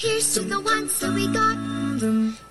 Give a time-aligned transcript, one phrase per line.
[0.00, 1.58] Here's to the ones that we got.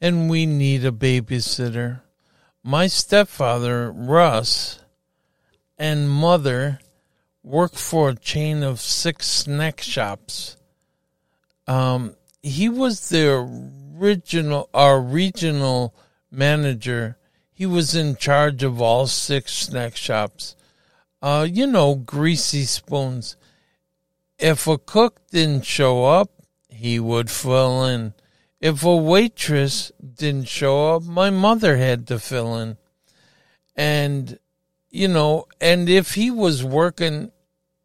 [0.00, 2.00] and we need a babysitter.
[2.62, 4.80] My stepfather, Russ,
[5.78, 6.80] and mother
[7.42, 10.56] work for a chain of six snack shops.
[11.66, 13.48] Um, he was the
[13.98, 15.94] original, our regional
[16.30, 17.16] manager.
[17.52, 20.56] He was in charge of all six snack shops.
[21.22, 23.36] Uh, you know, greasy spoons.
[24.38, 26.30] If a cook didn't show up,
[26.80, 28.14] he would fill in.
[28.58, 32.78] If a waitress didn't show up, my mother had to fill in.
[33.76, 34.38] And,
[34.90, 37.32] you know, and if he was working,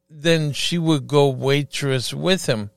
[0.10, 2.70] then she would go waitress with him.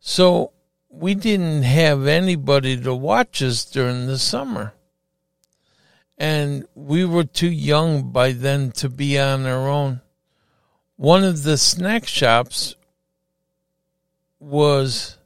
[0.00, 0.52] So
[0.90, 4.74] we didn't have anybody to watch us during the summer.
[6.18, 10.02] And we were too young by then to be on our own.
[10.96, 12.76] One of the snack shops
[14.38, 15.16] was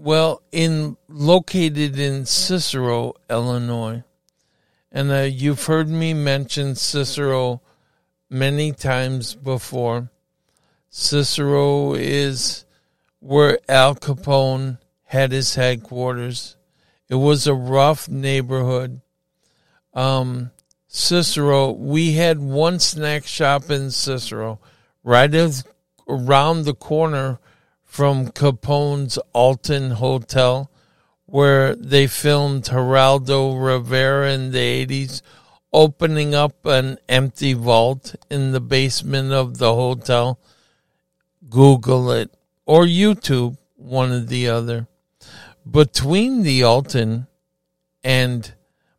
[0.00, 4.02] well in located in Cicero, Illinois.
[4.90, 7.60] And uh, you've heard me mention Cicero
[8.30, 10.10] many times before.
[10.88, 12.64] Cicero is
[13.20, 16.56] where Al Capone had his headquarters.
[17.08, 19.02] It was a rough neighborhood.
[19.92, 20.50] Um,
[20.88, 24.60] Cicero, we had one snack shop in Cicero,
[25.04, 25.32] right
[26.08, 27.38] around the corner
[27.90, 30.70] from Capone's Alton Hotel,
[31.26, 35.22] where they filmed Geraldo Rivera in the 80s,
[35.72, 40.38] opening up an empty vault in the basement of the hotel.
[41.48, 42.32] Google it
[42.64, 44.86] or YouTube, one or the other.
[45.68, 47.26] Between the Alton
[48.04, 48.54] and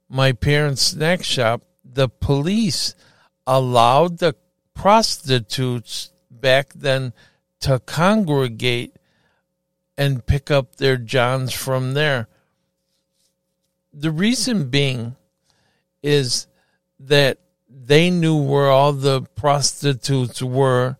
[0.09, 2.93] my parents' snack shop, the police
[3.47, 4.35] allowed the
[4.73, 7.13] prostitutes back then
[7.61, 8.95] to congregate
[9.97, 12.27] and pick up their johns from there.
[13.93, 15.15] The reason being
[16.01, 16.47] is
[16.99, 17.39] that
[17.69, 20.97] they knew where all the prostitutes were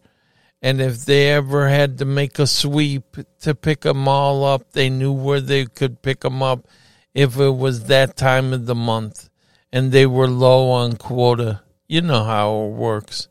[0.62, 4.90] and if they ever had to make a sweep to pick them all up, they
[4.90, 6.68] knew where they could pick them up
[7.16, 9.30] if it was that time of the month
[9.72, 11.62] and they were low on quota.
[11.88, 13.28] You know how it works.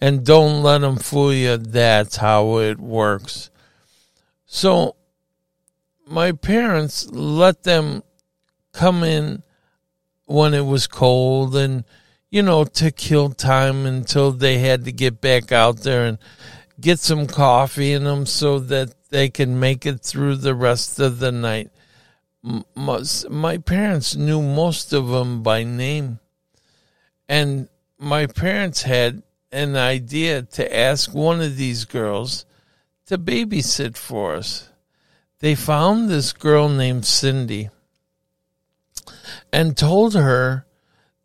[0.00, 1.56] And don't let them fool you.
[1.56, 3.50] That's how it works.
[4.44, 4.96] So
[6.06, 8.02] my parents let them
[8.72, 9.42] come in
[10.26, 11.84] when it was cold and,
[12.30, 16.18] you know, to kill time until they had to get back out there and
[16.80, 21.18] get some coffee in them so that they can make it through the rest of
[21.18, 21.70] the night.
[22.74, 26.18] My, my parents knew most of them by name.
[27.28, 27.68] And
[27.98, 29.22] my parents had
[29.54, 32.44] an idea to ask one of these girls
[33.06, 34.68] to babysit for us.
[35.38, 37.70] They found this girl named Cindy
[39.52, 40.66] and told her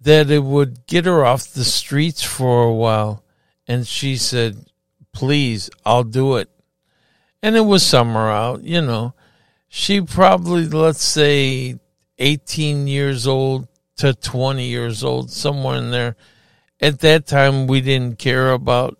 [0.01, 3.23] that it would get her off the streets for a while.
[3.67, 4.65] And she said,
[5.11, 6.49] please, I'll do it.
[7.41, 9.13] And it was summer out, you know.
[9.67, 11.79] She probably, let's say,
[12.19, 16.15] 18 years old to 20 years old, somewhere in there.
[16.81, 18.97] At that time, we didn't care about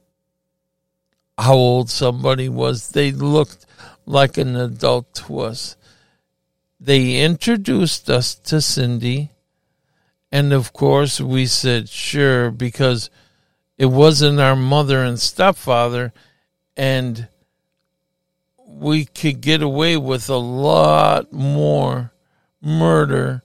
[1.38, 2.90] how old somebody was.
[2.90, 3.66] They looked
[4.06, 5.78] like an adult to us.
[6.80, 9.32] They introduced us to Cindy.
[10.32, 13.10] And of course, we said, sure, because
[13.78, 16.12] it wasn't our mother and stepfather,
[16.76, 17.28] and
[18.58, 22.12] we could get away with a lot more
[22.62, 23.42] murder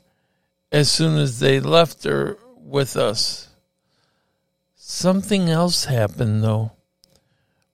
[0.72, 3.48] as soon as they left her with us.
[4.86, 6.72] Something else happened though.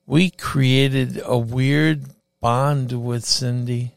[0.07, 2.05] We created a weird
[2.41, 3.95] bond with Cindy.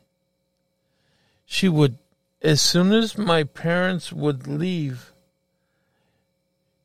[1.46, 2.00] She would,
[2.42, 5.12] as soon as my parents would leave,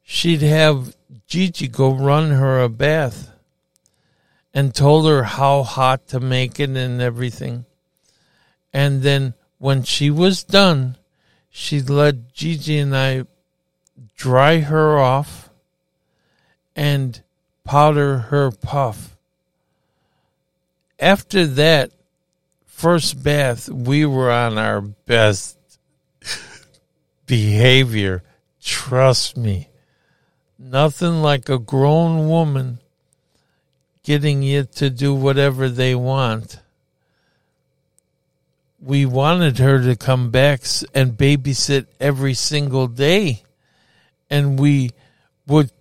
[0.05, 0.95] she'd have
[1.27, 3.33] Gigi go run her a bath
[4.53, 7.65] and told her how hot to make it and everything.
[8.71, 10.99] And then when she was done,
[11.49, 13.25] she'd let Gigi and I
[14.15, 15.48] dry her off
[16.79, 17.21] and
[17.65, 19.17] powder her puff.
[21.01, 21.91] after that
[22.65, 25.59] first bath, we were on our best
[27.27, 28.23] behavior.
[28.63, 29.69] Trust me.
[30.57, 32.79] Nothing like a grown woman
[34.05, 36.61] getting you to do whatever they want.
[38.81, 40.63] We wanted her to come back
[40.95, 43.43] and babysit every single day.
[44.31, 44.91] And we
[45.49, 45.73] would,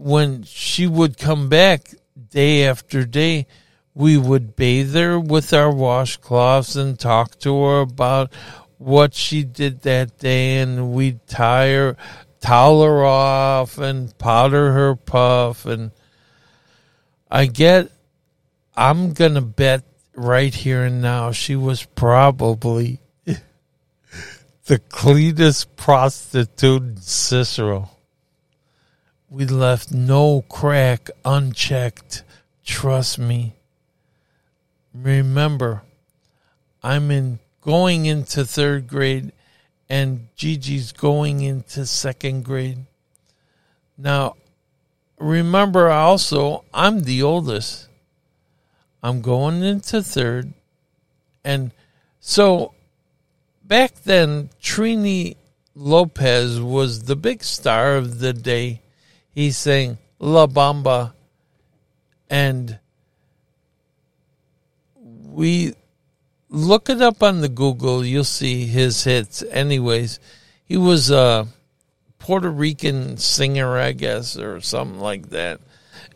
[0.00, 1.94] when she would come back
[2.30, 3.46] day after day,
[3.94, 8.32] we would bathe her with our washcloths and talk to her about
[8.78, 11.96] what she did that day and we'd tie her
[12.40, 15.90] towel her off and powder her puff and
[17.30, 17.90] I get
[18.74, 23.00] I'm gonna bet right here and now she was probably
[24.64, 27.90] the cleanest prostitute in Cicero.
[29.30, 32.24] We left no crack unchecked.
[32.64, 33.54] Trust me.
[34.92, 35.82] Remember,
[36.82, 39.30] I'm in going into third grade
[39.88, 42.78] and Gigi's going into second grade.
[43.96, 44.34] Now,
[45.18, 47.88] remember also, I'm the oldest.
[49.02, 50.52] I'm going into third.
[51.44, 51.70] And
[52.18, 52.74] so
[53.64, 55.36] back then, Trini
[55.76, 58.82] Lopez was the big star of the day.
[59.34, 61.12] He saying La Bamba.
[62.28, 62.78] And
[65.24, 65.74] we
[66.48, 68.04] look it up on the Google.
[68.04, 69.42] You'll see his hits.
[69.50, 70.20] Anyways,
[70.64, 71.46] he was a
[72.18, 75.60] Puerto Rican singer, I guess, or something like that.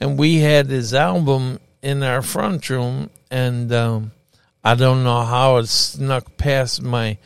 [0.00, 4.12] And we had his album in our front room, and um,
[4.62, 7.18] I don't know how it snuck past my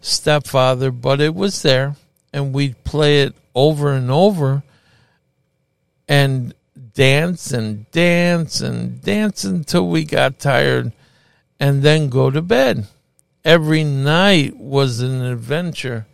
[0.00, 1.96] stepfather, but it was there,
[2.32, 4.62] and we'd play it over and over,
[6.08, 6.54] and
[6.94, 10.92] dance and dance and dance until we got tired
[11.58, 12.86] and then go to bed.
[13.44, 16.06] Every night was an adventure.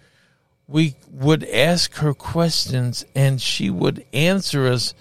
[0.67, 4.95] We would ask her questions and she would answer us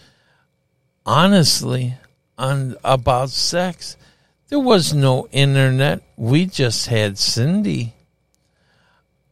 [1.06, 1.96] honestly
[2.38, 3.98] on about sex.
[4.50, 6.02] There was no internet.
[6.18, 7.94] We just had Cindy.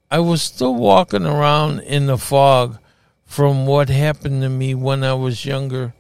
[0.09, 2.77] I was still walking around in the fog
[3.27, 5.93] from what happened to me when I was younger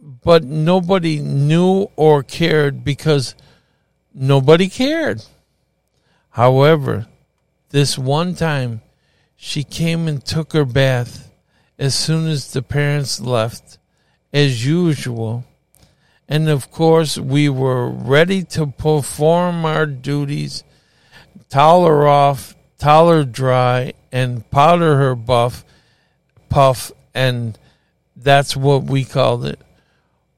[0.00, 3.34] but nobody knew or cared because
[4.14, 5.24] nobody cared.
[6.30, 7.06] However,
[7.70, 8.80] this one time
[9.36, 11.30] she came and took her bath
[11.78, 13.78] as soon as the parents left,
[14.32, 15.44] as usual.
[16.28, 20.64] And of course, we were ready to perform our duties,
[21.48, 25.64] towel her off, towel her dry, and powder her buff,
[26.48, 27.58] puff, and
[28.16, 29.60] that's what we called it.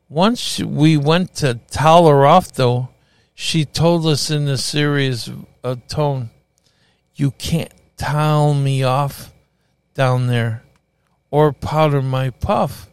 [0.09, 2.89] Once we went to towel her off, though,
[3.35, 5.31] she told us in a serious
[5.63, 6.31] uh, tone,
[7.15, 9.33] You can't towel me off
[9.95, 10.63] down there
[11.31, 12.89] or powder my puff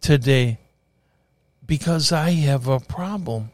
[0.00, 0.58] today
[1.66, 3.50] because I have a problem.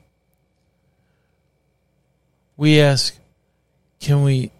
[2.57, 3.17] We ask,
[3.99, 4.53] Can we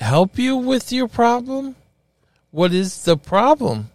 [0.00, 1.76] help you with your problem?
[2.50, 3.90] What is the problem?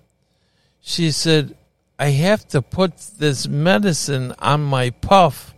[0.81, 1.57] She said,
[1.97, 5.53] I have to put this medicine on my puff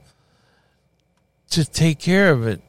[1.49, 2.61] to take care of it.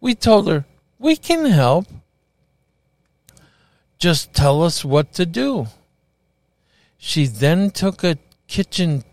[0.00, 0.64] We told her,
[0.98, 1.86] we can help.
[3.98, 5.68] Just tell us what to do.
[6.98, 9.04] She then took a kitchen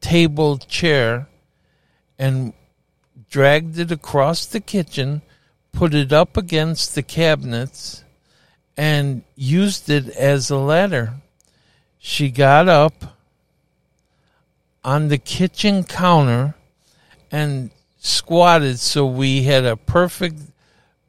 [0.00, 1.28] table chair
[2.18, 2.52] and
[3.28, 5.22] dragged it across the kitchen,
[5.76, 8.02] put it up against the cabinets,
[8.76, 11.14] and used it as a ladder
[12.06, 13.16] she got up
[14.84, 16.54] on the kitchen counter
[17.32, 17.68] and
[17.98, 20.38] squatted so we had a perfect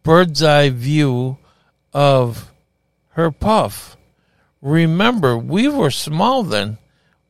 [0.02, 1.38] bird's eye view
[1.94, 2.52] of
[3.10, 3.96] her puff.
[4.60, 6.80] Remember, we were small then.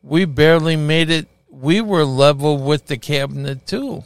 [0.02, 1.28] We barely made it.
[1.50, 4.06] We were level with the cabinet too.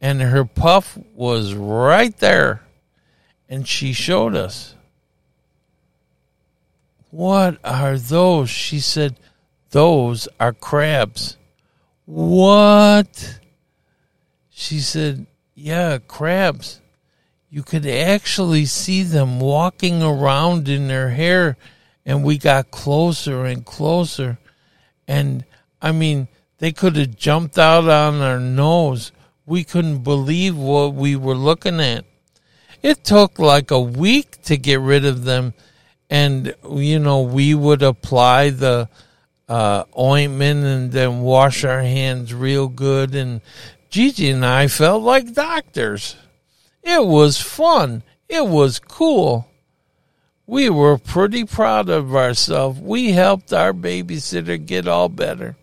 [0.00, 2.62] And her puff was right there.
[3.48, 4.74] And she showed us.
[7.10, 8.48] What are those?
[8.48, 9.16] She said,
[9.70, 11.36] Those are crabs.
[12.06, 13.40] What?
[14.50, 16.80] She said, Yeah, crabs.
[17.50, 21.56] You could actually see them walking around in their hair,
[22.06, 24.38] and we got closer and closer.
[25.08, 25.44] And
[25.82, 26.28] I mean,
[26.58, 29.10] they could have jumped out on our nose.
[29.50, 32.04] We couldn't believe what we were looking at.
[32.84, 35.54] It took like a week to get rid of them
[36.08, 38.88] and you know we would apply the
[39.48, 43.16] uh, ointment and then wash our hands real good.
[43.16, 43.40] And
[43.88, 46.14] Gigi and I felt like doctors.
[46.84, 48.04] It was fun.
[48.28, 49.48] It was cool.
[50.46, 52.78] We were pretty proud of ourselves.
[52.78, 55.56] We helped our babysitter get all better.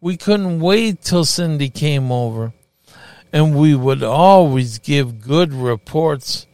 [0.00, 2.54] We couldn't wait till Cindy came over.
[3.32, 6.46] And we would always give good reports,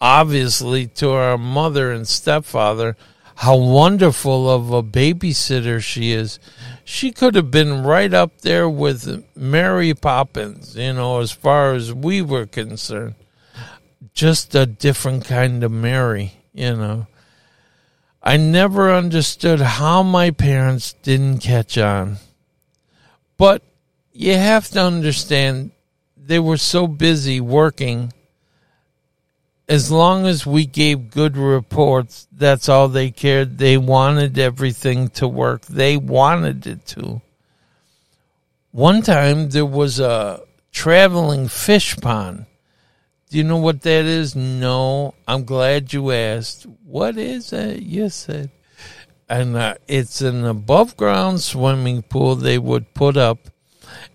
[0.00, 2.96] obviously, to our mother and stepfather
[3.38, 6.40] how wonderful of a babysitter she is.
[6.84, 11.94] She could have been right up there with Mary Poppins, you know, as far as
[11.94, 13.14] we were concerned.
[14.12, 17.06] Just a different kind of Mary, you know.
[18.20, 22.16] I never understood how my parents didn't catch on.
[23.36, 23.62] But
[24.12, 25.70] you have to understand
[26.28, 28.12] they were so busy working
[29.68, 33.58] as long as we gave good reports, that's all they cared.
[33.58, 35.66] They wanted everything to work.
[35.66, 37.20] They wanted it to.
[38.70, 40.40] One time there was a
[40.72, 42.46] traveling fish pond.
[43.28, 44.34] Do you know what that is?
[44.34, 45.14] No.
[45.26, 46.66] I'm glad you asked.
[46.86, 47.82] What is it?
[47.82, 48.50] You said.
[49.28, 53.50] And uh, it's an above ground swimming pool they would put up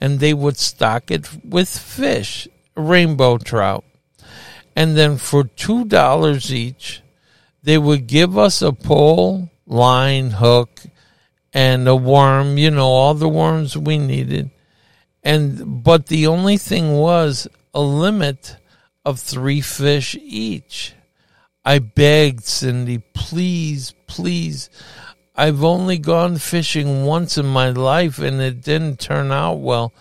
[0.03, 3.85] and they would stock it with fish, rainbow trout
[4.75, 7.01] and then for two dollars each,
[7.61, 10.81] they would give us a pole, line, hook,
[11.53, 12.57] and a worm.
[12.57, 14.49] You know, all the worms we needed,
[15.23, 18.57] and but the only thing was a limit
[19.05, 20.93] of three fish each.
[21.65, 24.69] I begged Cindy, please, please.
[25.35, 29.91] I've only gone fishing once in my life and it didn't turn out well.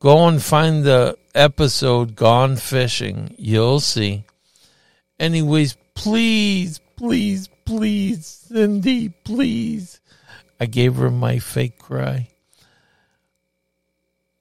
[0.00, 3.34] Go and find the episode Gone Fishing.
[3.38, 4.24] You'll see.
[5.18, 10.00] Anyways, please, please, please, Cindy, please.
[10.60, 12.28] I gave her my fake cry.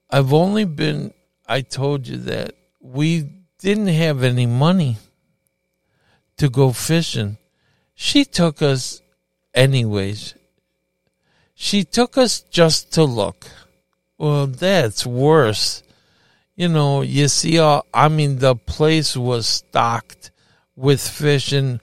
[0.10, 1.14] I've only been,
[1.48, 4.98] I told you that we didn't have any money
[6.38, 7.38] to go fishing.
[7.94, 9.02] She took us,
[9.58, 10.36] anyways.
[11.56, 13.48] She took us just to look.
[14.18, 15.84] Well, that's worse.
[16.56, 20.32] You know, you see, all, I mean, the place was stocked
[20.76, 21.82] with fish and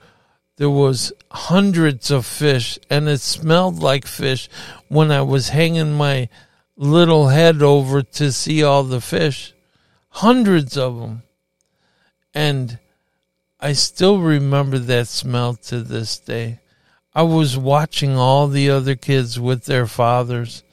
[0.56, 4.48] there was hundreds of fish and it smelled like fish
[4.88, 6.28] when I was hanging my
[6.76, 9.52] little head over to see all the fish.
[10.10, 11.22] Hundreds of them.
[12.32, 12.78] And
[13.58, 16.60] I still remember that smell to this day.
[17.14, 20.64] I was watching all the other kids with their fathers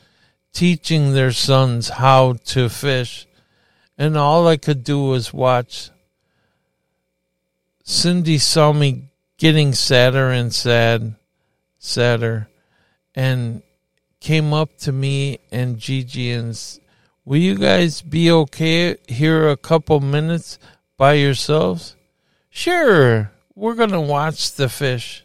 [0.54, 3.28] teaching their sons how to fish.
[3.98, 5.92] And all I could do was watch.
[7.84, 11.16] Cindy saw me getting sadder and sad,
[11.78, 12.48] sadder,
[13.14, 13.62] and
[14.20, 16.58] came up to me and Gigi and
[17.24, 20.58] Will you guys be okay here a couple minutes
[20.98, 21.96] by yourselves?
[22.50, 25.24] Sure, we're going to watch the fish.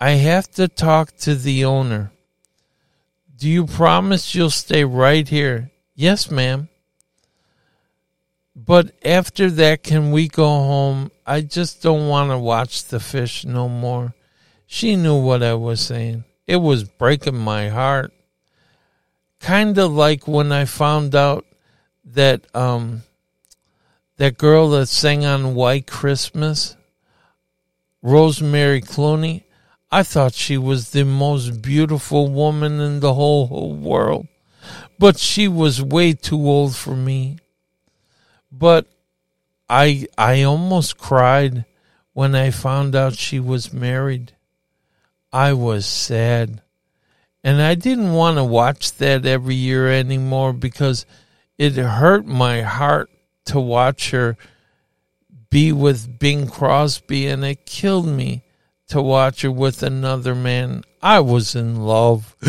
[0.00, 2.10] I have to talk to the owner.
[3.36, 5.70] Do you promise you'll stay right here?
[5.94, 6.70] Yes, ma'am.
[8.56, 11.10] But after that, can we go home?
[11.26, 14.14] I just don't want to watch the fish no more.
[14.66, 16.24] She knew what I was saying.
[16.46, 18.12] It was breaking my heart.
[19.38, 21.44] Kind of like when I found out
[22.04, 23.02] that um
[24.16, 26.76] that girl that sang on White Christmas,
[28.02, 29.44] Rosemary Clooney,
[29.92, 34.28] I thought she was the most beautiful woman in the whole, whole world.
[34.98, 37.38] But she was way too old for me.
[38.52, 38.86] But
[39.68, 41.64] I I almost cried
[42.12, 44.32] when I found out she was married.
[45.32, 46.62] I was sad.
[47.42, 51.06] And I didn't want to watch that every year anymore because
[51.56, 53.10] it hurt my heart
[53.46, 54.36] to watch her
[55.48, 58.44] be with Bing Crosby and it killed me
[58.90, 60.84] to watch her with another man.
[61.02, 62.36] I was in love.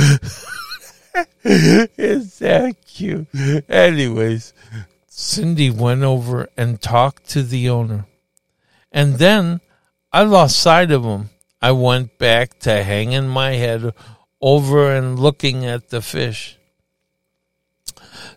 [1.44, 3.28] Is that cute?
[3.70, 4.54] Anyways,
[5.08, 8.06] Cindy went over and talked to the owner.
[8.92, 9.62] And then
[10.12, 11.30] I lost sight of him.
[11.62, 13.94] I went back to hanging my head
[14.42, 16.58] over and looking at the fish.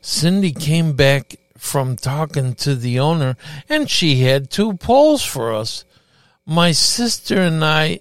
[0.02, 3.36] Cindy came back from talking to the owner
[3.70, 5.86] and she had two poles for us
[6.46, 8.00] my sister and I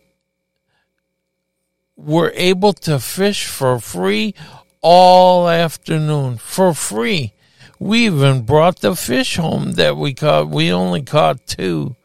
[1.95, 4.35] were able to fish for free
[4.81, 7.33] all afternoon for free.
[7.79, 10.50] We even brought the fish home that we caught.
[10.50, 11.95] We only caught two,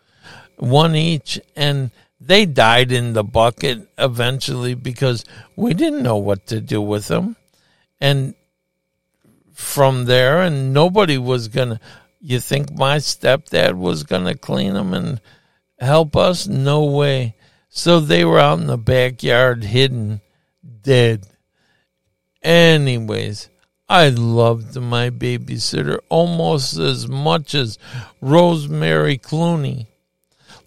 [0.56, 1.90] one each, and
[2.20, 5.24] They died in the bucket eventually because
[5.56, 7.36] we didn't know what to do with them.
[8.00, 8.34] And
[9.54, 11.80] from there, and nobody was going to,
[12.20, 15.20] you think my stepdad was going to clean them and
[15.78, 16.46] help us?
[16.46, 17.34] No way.
[17.68, 20.20] So they were out in the backyard hidden,
[20.82, 21.26] dead.
[22.42, 23.48] Anyways,
[23.88, 27.78] I loved my babysitter almost as much as
[28.20, 29.86] Rosemary Clooney.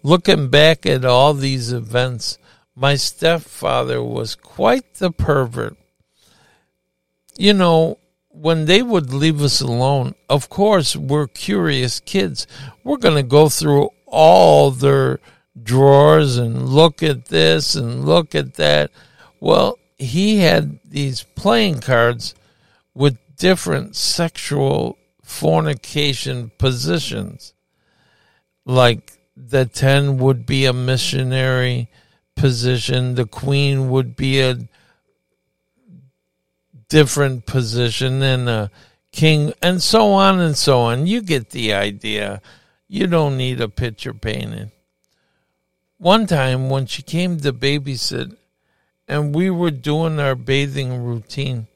[0.02, 2.38] Looking back at all these events,
[2.74, 5.76] my stepfather was quite the pervert.
[7.36, 12.46] You know, when they would leave us alone, of course, we're curious kids.
[12.82, 15.18] We're going to go through all their
[15.60, 18.90] drawers and look at this and look at that.
[19.40, 22.34] Well, he had these playing cards
[22.94, 27.54] with different sexual fornication positions.
[28.64, 31.88] Like the 10 would be a missionary
[32.36, 34.68] position, the queen would be a
[36.88, 38.70] different position, and a
[39.10, 41.06] king, and so on and so on.
[41.06, 42.42] You get the idea.
[42.94, 44.70] You don't need a picture painted.
[45.96, 48.36] One time when she came to babysit,
[49.08, 51.68] and we were doing our bathing routine,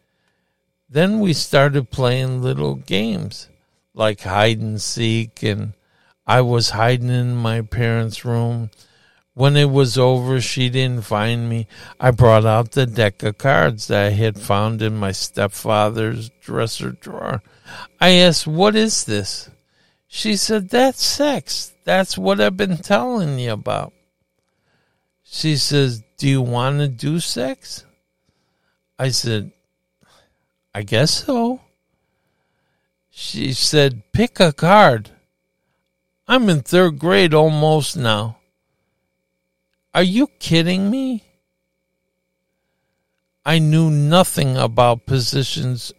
[0.90, 3.48] then we started playing little games
[3.94, 5.72] like hide and seek, and
[6.26, 8.68] I was hiding in my parents' room.
[9.32, 11.66] When it was over, she didn't find me.
[11.98, 16.90] I brought out the deck of cards that I had found in my stepfather's dresser
[16.90, 17.42] drawer.
[18.02, 19.48] I asked, What is this?
[20.08, 21.72] She said, That's sex.
[21.84, 23.92] That's what I've been telling you about.
[25.22, 27.84] She says, Do you want to do sex?
[28.98, 29.52] I said,
[30.74, 31.60] I guess so.
[33.10, 35.10] She said, Pick a card.
[36.28, 38.38] I'm in third grade almost now.
[39.94, 41.24] Are you kidding me?
[43.44, 45.92] I knew nothing about positions.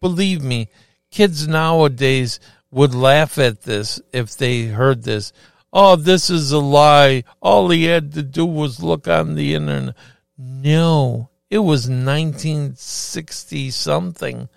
[0.00, 0.68] Believe me,
[1.10, 2.40] kids nowadays
[2.70, 5.32] would laugh at this if they heard this.
[5.72, 7.24] Oh, this is a lie.
[7.40, 9.94] All he had to do was look on the internet.
[10.36, 14.48] No, it was 1960 something.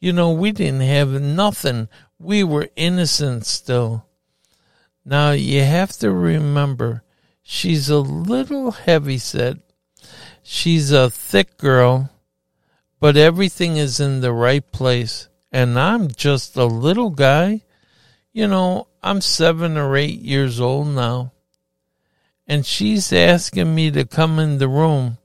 [0.00, 1.88] You know, we didn't have nothing.
[2.18, 4.06] We were innocent still.
[5.04, 7.02] Now, you have to remember,
[7.42, 9.56] she's a little heavy set.
[10.42, 12.10] She's a thick girl,
[13.00, 15.28] but everything is in the right place.
[15.50, 17.62] And I'm just a little guy.
[18.32, 21.32] You know, I'm seven or eight years old now.
[22.46, 25.18] And she's asking me to come in the room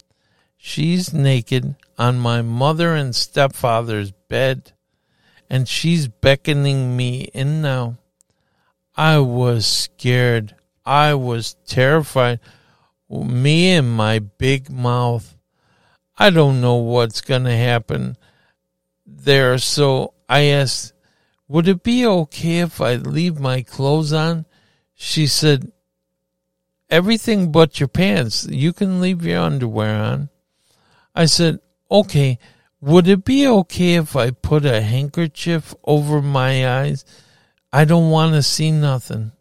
[0.66, 4.72] She's naked on my mother and stepfather's bed,
[5.50, 7.98] and she's beckoning me in now.
[8.96, 10.56] I was scared.
[10.86, 12.40] I was terrified.
[13.10, 15.36] Me and my big mouth.
[16.18, 18.16] I don't know what's going to happen
[19.06, 19.58] there.
[19.58, 20.94] So I asked,
[21.48, 24.46] Would it be okay if I leave my clothes on?
[24.94, 25.72] She said,
[26.90, 28.46] Everything but your pants.
[28.50, 30.30] You can leave your underwear on.
[31.16, 31.60] I said,
[31.90, 32.40] okay,
[32.82, 37.06] would it be okay if I put a handkerchief over my eyes?
[37.72, 39.32] I don't want to see nothing.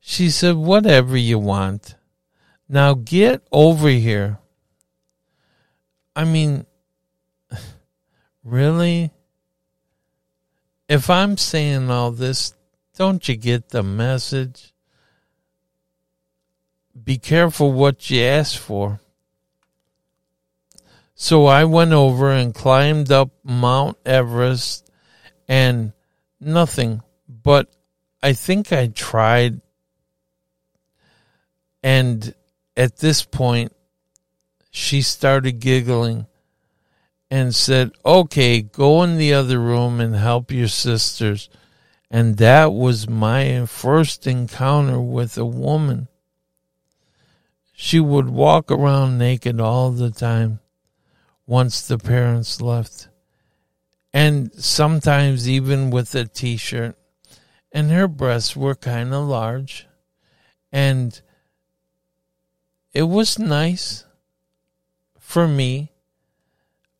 [0.00, 1.96] She said, whatever you want.
[2.68, 4.38] Now get over here.
[6.16, 6.66] I mean,
[8.44, 9.12] really?
[10.90, 12.52] If I'm saying all this,
[12.96, 14.74] don't you get the message?
[17.04, 18.98] Be careful what you ask for.
[21.14, 24.90] So I went over and climbed up Mount Everest
[25.46, 25.92] and
[26.40, 27.02] nothing.
[27.28, 27.68] But
[28.20, 29.60] I think I tried.
[31.84, 32.34] And
[32.76, 33.72] at this point,
[34.72, 36.26] she started giggling
[37.30, 41.48] and said, Okay, go in the other room and help your sisters.
[42.10, 46.08] And that was my first encounter with a woman.
[47.72, 50.58] She would walk around naked all the time
[51.46, 53.08] once the parents left.
[54.12, 56.96] And sometimes even with a t shirt.
[57.72, 59.86] And her breasts were kind of large.
[60.72, 61.20] And
[62.92, 64.04] it was nice
[65.18, 65.89] for me.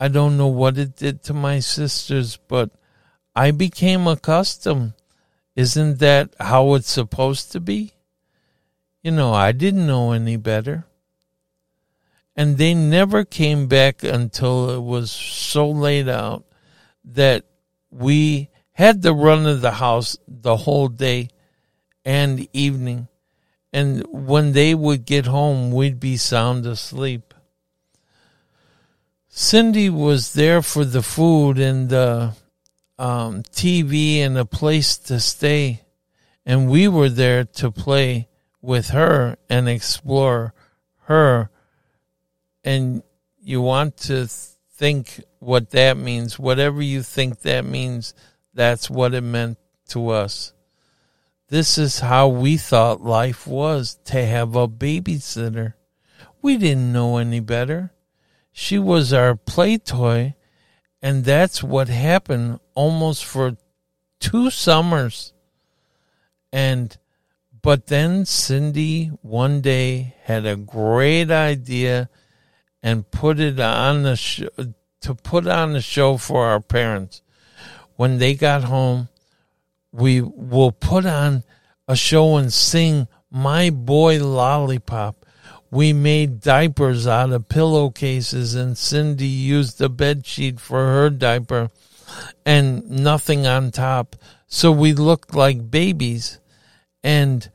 [0.01, 2.71] I don't know what it did to my sisters, but
[3.37, 4.95] I became accustomed.
[5.55, 7.93] Isn't that how it's supposed to be?
[9.03, 10.87] You know, I didn't know any better
[12.37, 16.45] and they never came back until it was so laid out
[17.05, 17.45] that
[17.91, 21.29] we had the run of the house the whole day
[22.05, 23.09] and evening
[23.73, 27.30] And when they would get home, we'd be sound asleep.
[29.33, 32.35] Cindy was there for the food and the
[32.99, 35.83] um, TV and a place to stay.
[36.45, 38.29] And we were there to play
[38.61, 40.53] with her and explore
[41.05, 41.49] her.
[42.65, 43.05] And
[43.41, 46.37] you want to think what that means.
[46.37, 48.15] Whatever you think that means,
[48.53, 49.59] that's what it meant
[49.91, 50.53] to us.
[51.49, 55.75] This is how we thought life was to have a babysitter.
[56.43, 57.93] We didn't know any better.
[58.53, 60.35] She was our play toy,
[61.03, 63.57] and that's what happened almost for
[64.19, 65.33] two summers.
[66.53, 66.97] And
[67.63, 72.09] but then Cindy one day had a great idea
[72.83, 74.43] and put it on the sh-
[75.03, 77.23] to put on the show for our parents.
[77.97, 79.09] When they got home,
[79.93, 81.45] we will put on
[81.87, 85.27] a show and sing My Boy Lollipop.
[85.71, 91.71] We made diapers out of pillowcases and Cindy used the bed sheet for her diaper
[92.45, 94.17] and nothing on top.
[94.49, 96.41] So we looked like babies
[97.05, 97.49] and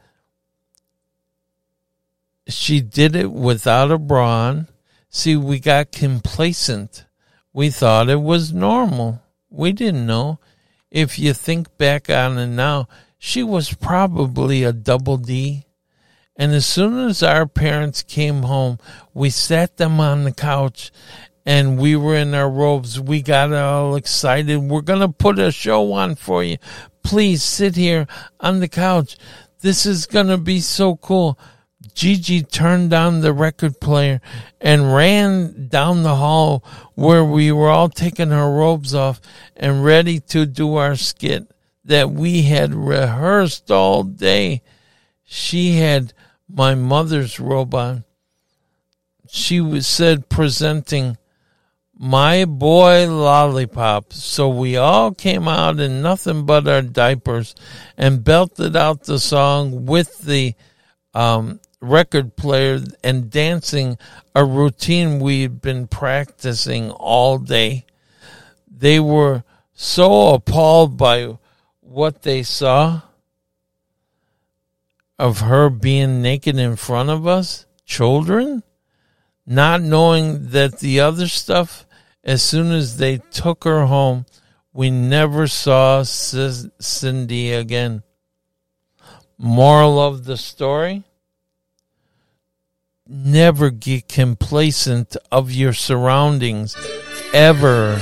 [2.48, 4.68] she did it without a bra on.
[5.10, 7.06] See, we got complacent.
[7.54, 9.22] We thought it was normal.
[9.50, 10.40] We didn't know.
[10.92, 15.66] If you think back on it now, she was probably a double D.
[16.38, 18.78] And as soon as our parents came home,
[19.14, 20.92] we sat them on the couch
[21.46, 23.00] and we were in our robes.
[23.00, 24.58] We got all excited.
[24.58, 26.58] We're going to put a show on for you.
[27.04, 28.08] Please sit here
[28.40, 29.16] on the couch.
[29.62, 31.40] This is going to be so cool.
[31.94, 34.20] Gigi turned on the record player
[34.60, 39.22] and ran down the hall where we were all taking our robes off
[39.56, 41.50] and ready to do our skit
[41.86, 44.62] that we had rehearsed all day.
[45.24, 46.14] She had
[46.50, 48.04] my mother's robot.
[49.28, 51.18] She was said presenting
[51.98, 54.14] my boy lollipop.
[54.14, 57.56] So we all came out in nothing but our diapers
[57.98, 60.56] and belted out the song with the
[61.14, 63.98] um, record player and dancing
[64.36, 67.86] a routine we'd been practicing all day.
[68.70, 71.38] They were so appalled by
[71.80, 73.02] what they saw
[75.18, 78.64] of her being naked in front of us, children,
[79.46, 81.86] not knowing that the other stuff,
[82.24, 84.26] as soon as they took her home,
[84.74, 88.04] we never saw Cindy again.
[89.38, 91.04] Moral of the story
[93.08, 96.76] never get complacent of your surroundings
[97.34, 98.02] ever.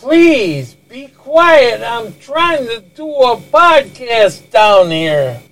[0.00, 1.82] Please be quiet.
[1.82, 5.42] I'm trying to do a podcast down here.